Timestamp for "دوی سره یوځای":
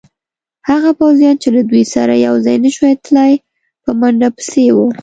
1.69-2.57